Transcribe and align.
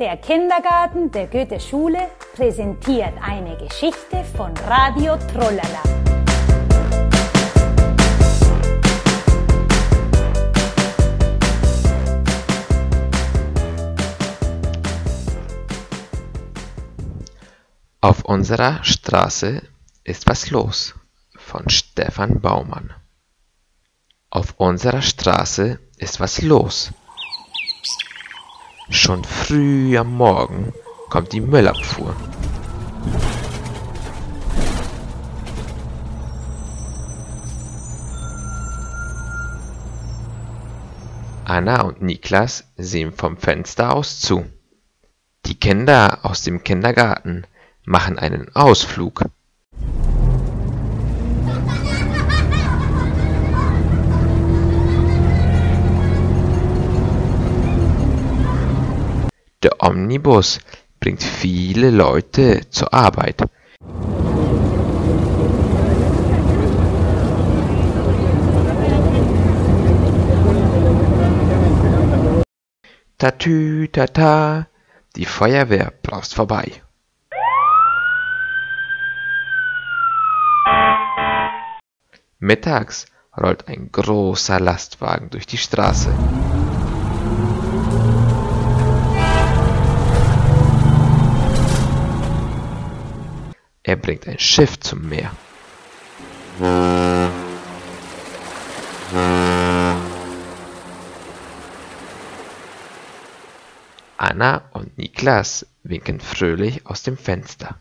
Der 0.00 0.16
Kindergarten 0.16 1.12
der 1.12 1.28
Goethe-Schule 1.28 2.10
präsentiert 2.34 3.12
eine 3.22 3.56
Geschichte 3.56 4.24
von 4.36 4.52
Radio 4.66 5.16
Trollala. 5.32 5.82
Auf 18.00 18.24
unserer 18.24 18.82
Straße 18.82 19.62
ist 20.02 20.26
was 20.26 20.50
los 20.50 20.96
von 21.36 21.68
Stefan 21.68 22.40
Baumann. 22.40 22.92
Auf 24.28 24.54
unserer 24.56 25.02
Straße 25.02 25.78
ist 25.98 26.18
was 26.18 26.42
los 26.42 26.92
Schon 28.94 29.24
früh 29.24 29.98
am 29.98 30.14
Morgen 30.14 30.72
kommt 31.10 31.32
die 31.32 31.40
Müllabfuhr. 31.40 32.14
Anna 41.44 41.82
und 41.82 42.02
Niklas 42.02 42.68
sehen 42.76 43.12
vom 43.12 43.36
Fenster 43.36 43.92
aus 43.92 44.20
zu. 44.20 44.46
Die 45.46 45.58
Kinder 45.58 46.20
aus 46.22 46.42
dem 46.42 46.62
Kindergarten 46.62 47.48
machen 47.84 48.16
einen 48.16 48.54
Ausflug. 48.54 49.24
Der 59.64 59.82
Omnibus 59.82 60.58
bringt 61.00 61.22
viele 61.22 61.88
Leute 61.88 62.68
zur 62.68 62.92
Arbeit. 62.92 63.40
Tatü 73.16 73.88
tata, 73.88 74.66
die 75.16 75.24
Feuerwehr 75.24 75.94
braust 76.02 76.34
vorbei. 76.34 76.82
Mittags 82.38 83.06
rollt 83.34 83.66
ein 83.68 83.90
großer 83.90 84.60
Lastwagen 84.60 85.30
durch 85.30 85.46
die 85.46 85.56
Straße. 85.56 86.12
Er 93.86 93.96
bringt 93.96 94.26
ein 94.26 94.38
Schiff 94.38 94.80
zum 94.80 95.08
Meer. 95.10 95.30
Anna 104.16 104.62
und 104.72 104.96
Niklas 104.96 105.66
winken 105.82 106.20
fröhlich 106.20 106.86
aus 106.86 107.02
dem 107.02 107.18
Fenster. 107.18 107.78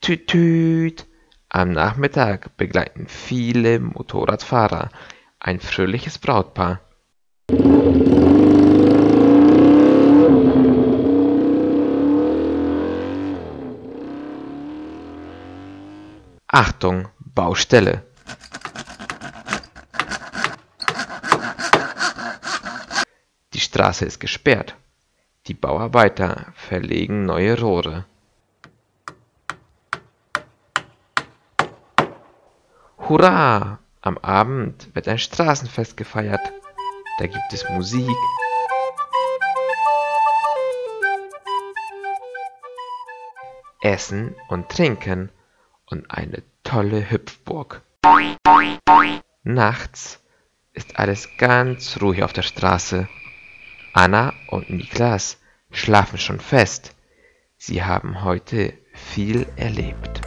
Tüt, 0.00 0.28
tüt. 0.28 1.06
Am 1.48 1.72
Nachmittag 1.72 2.56
begleiten 2.56 3.08
viele 3.08 3.80
Motorradfahrer 3.80 4.90
ein 5.40 5.58
fröhliches 5.58 6.18
Brautpaar. 6.18 6.80
Achtung, 16.50 17.08
Baustelle! 17.18 18.06
Die 23.52 23.60
Straße 23.60 24.06
ist 24.06 24.18
gesperrt. 24.18 24.74
Die 25.46 25.52
Bauarbeiter 25.52 26.46
verlegen 26.54 27.26
neue 27.26 27.60
Rohre. 27.60 28.06
Hurra! 32.96 33.78
Am 34.00 34.16
Abend 34.16 34.94
wird 34.94 35.06
ein 35.06 35.18
Straßenfest 35.18 35.98
gefeiert. 35.98 36.40
Da 37.18 37.26
gibt 37.26 37.52
es 37.52 37.68
Musik, 37.68 38.16
Essen 43.82 44.34
und 44.48 44.70
Trinken 44.70 45.30
und 45.90 46.10
eine 46.10 46.42
tolle 46.64 47.10
Hüpfburg. 47.10 47.82
Nachts 49.42 50.20
ist 50.72 50.98
alles 50.98 51.28
ganz 51.38 52.00
ruhig 52.00 52.22
auf 52.22 52.32
der 52.32 52.42
Straße. 52.42 53.08
Anna 53.92 54.32
und 54.48 54.70
Niklas 54.70 55.38
schlafen 55.70 56.18
schon 56.18 56.40
fest. 56.40 56.94
Sie 57.56 57.82
haben 57.82 58.22
heute 58.22 58.74
viel 58.92 59.46
erlebt. 59.56 60.20